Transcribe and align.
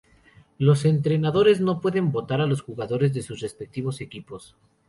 Los 0.57 0.85
entrenadores 0.85 1.61
no 1.61 1.79
pueden 1.79 2.11
votar 2.11 2.41
a 2.41 2.55
jugadores 2.57 3.13
de 3.13 3.21
sus 3.21 3.39
respectivos 3.39 4.01
equipos. 4.01 4.55